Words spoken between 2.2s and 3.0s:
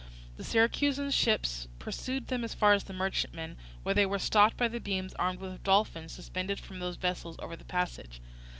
them as far as the